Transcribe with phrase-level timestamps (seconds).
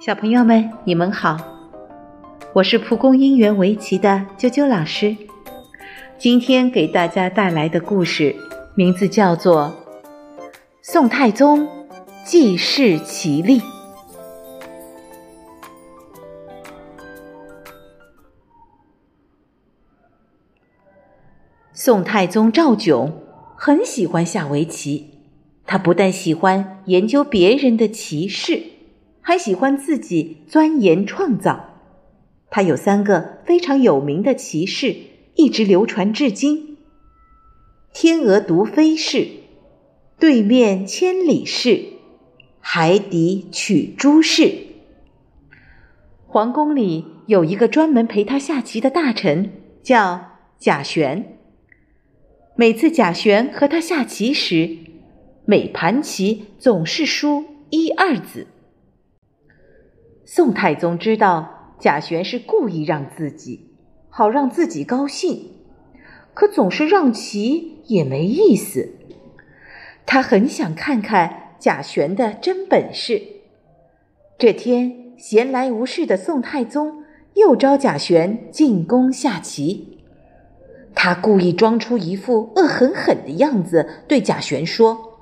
[0.00, 1.36] 小朋友们，你们好，
[2.54, 5.14] 我是蒲公英园围棋的啾啾老师。
[6.16, 8.34] 今天给大家带来的故事
[8.74, 9.70] 名字叫做
[10.80, 11.68] 《宋太宗
[12.24, 13.60] 济世奇力》。
[21.74, 23.12] 宋太宗赵炯
[23.54, 25.10] 很喜欢下围棋，
[25.66, 28.62] 他不但喜欢研究别人的棋事。
[29.30, 31.78] 还喜欢自己钻研创造，
[32.50, 34.96] 他有三个非常有名的棋士，
[35.36, 36.78] 一直流传至今：
[37.92, 39.28] 天鹅独飞式、
[40.18, 41.80] 对面千里式、
[42.58, 44.52] 海底取珠式。
[46.26, 51.38] 皇宫里有一个专门陪他下棋的大臣，叫贾玄。
[52.56, 54.76] 每次贾玄和他下棋时，
[55.44, 58.48] 每盘棋总是输一二子。
[60.32, 63.74] 宋太宗知道贾玄是故意让自己，
[64.10, 65.54] 好让自己高兴，
[66.34, 68.94] 可总是让棋也没意思。
[70.06, 73.20] 他很想看看贾玄的真本事。
[74.38, 77.02] 这天闲来无事的宋太宗
[77.34, 79.98] 又召贾玄进宫下棋，
[80.94, 85.18] 他故意装出一副恶狠狠的样子，对贾玄说：“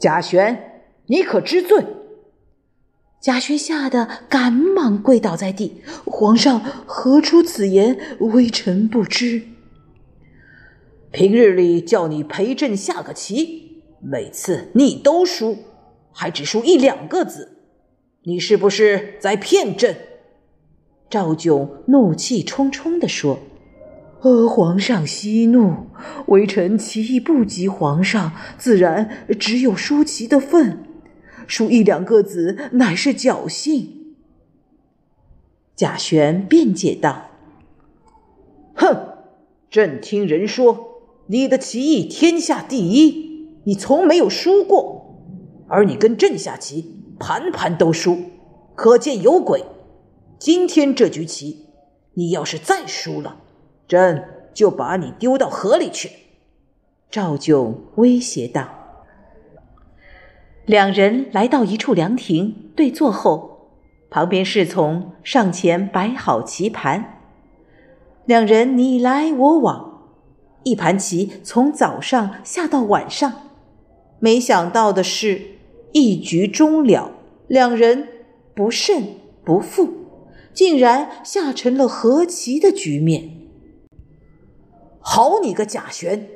[0.00, 1.84] 贾玄，你可知罪？”
[3.22, 7.96] 贾轩吓得赶忙跪倒在地：“皇上何出此言？
[8.18, 9.42] 微臣不知。
[11.12, 15.56] 平日里叫你陪朕下个棋，每次你都输，
[16.10, 17.58] 还只输一两个子，
[18.24, 19.96] 你是不是在骗朕？”
[21.08, 23.38] 赵炯怒气冲冲地说
[24.22, 25.86] ：“呃，皇上息怒，
[26.26, 30.86] 微臣棋艺不及皇上，自然只有输棋的份。”
[31.46, 34.14] 输一两个子乃是侥幸。
[35.74, 37.30] 贾玄辩解道
[38.76, 39.14] ：“哼，
[39.70, 45.16] 朕听人说你的棋艺天下第一，你从没有输过，
[45.68, 48.18] 而你跟朕下棋，盘盘都输，
[48.74, 49.64] 可见有鬼。
[50.38, 51.66] 今天这局棋，
[52.14, 53.40] 你要是再输了，
[53.88, 56.10] 朕就把你丢到河里去。”
[57.10, 58.81] 赵炯威胁道。
[60.66, 63.70] 两人来到一处凉亭对坐后，
[64.08, 67.20] 旁边侍从上前摆好棋盘，
[68.26, 70.04] 两人你来我往，
[70.62, 73.50] 一盘棋从早上下到晚上。
[74.20, 75.42] 没想到的是，
[75.92, 77.10] 一局终了，
[77.48, 78.06] 两人
[78.54, 79.92] 不胜不负，
[80.54, 83.30] 竟然下成了和棋的局面。
[85.00, 86.28] 好你个贾玄，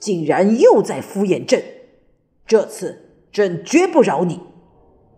[0.00, 1.62] 竟然又在敷衍朕，
[2.44, 3.06] 这次。
[3.32, 4.40] 朕绝不饶你！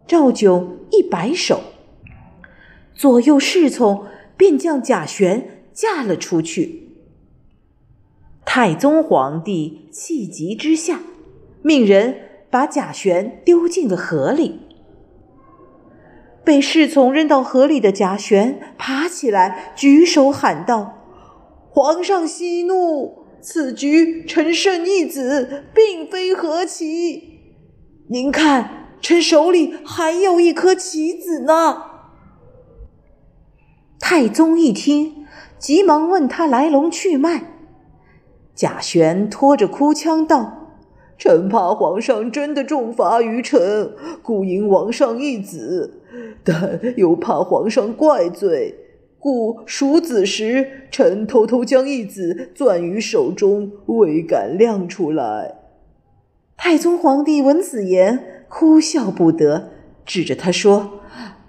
[0.07, 1.63] 赵炯一摆手，
[2.95, 4.05] 左右侍从
[4.37, 6.89] 便将贾玄架了出去。
[8.45, 11.01] 太宗皇帝气急之下，
[11.63, 12.17] 命人
[12.51, 14.61] 把贾玄丢进了河里。
[16.45, 20.99] 被侍从扔到河里的贾玄爬起来，举手喊道
[21.71, 27.32] ：“皇上息怒，此局臣胜一子，并非和棋。”
[28.09, 31.83] 您看，臣手里还有一颗棋子呢。
[33.99, 35.25] 太宗一听，
[35.59, 37.45] 急忙问他来龙去脉。
[38.55, 40.75] 贾玄拖着哭腔道
[41.17, 46.03] ：“臣怕皇上真的重罚于臣，故迎王上一子，
[46.45, 48.75] 但又怕皇上怪罪，
[49.19, 55.62] 故赎子时，臣偷偷将一子攥于手中，未敢亮出来。”
[56.65, 59.73] 太宗皇帝闻此言，哭笑不得，
[60.07, 61.01] 指着他说：“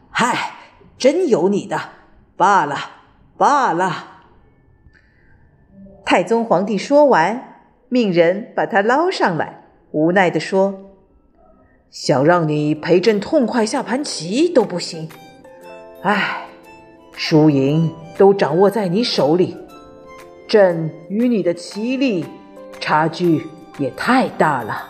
[0.09, 0.55] 嗨，
[0.97, 1.79] 真有你的！
[2.35, 2.75] 罢了，
[3.37, 4.23] 罢了。”
[6.03, 7.59] 太宗皇帝说完，
[7.89, 10.95] 命人把他捞上来，无奈地说
[11.91, 15.07] ：“想让你陪朕痛快下盘棋都不行。
[16.01, 16.47] 唉，
[17.11, 19.55] 输赢都掌握在你手里，
[20.47, 22.25] 朕与你的棋力
[22.79, 23.45] 差距
[23.77, 24.89] 也太大了。”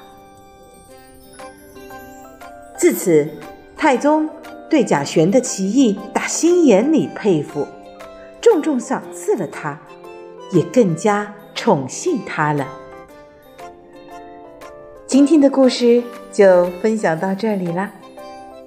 [2.84, 3.26] 自此，
[3.78, 4.30] 太宗
[4.70, 7.66] 对贾玄的棋艺打心眼里佩服，
[8.42, 9.80] 重重赏赐了他，
[10.52, 12.68] 也更加宠幸他了。
[15.08, 17.90] 今天的故事就分享到这里啦，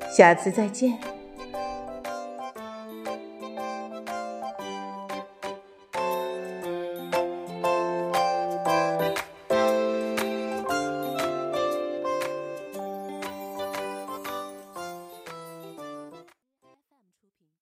[0.09, 0.99] 下次再见。